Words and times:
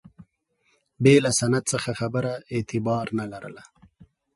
بې 1.03 1.15
له 1.23 1.31
سند 1.39 1.55
څخه 1.71 1.91
خبره 1.99 2.33
اعتبار 2.53 3.05
نه 3.19 3.25
لرله. 3.31 3.63